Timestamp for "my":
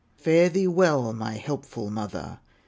1.13-1.33